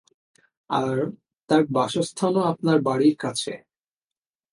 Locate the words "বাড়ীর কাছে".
2.81-3.53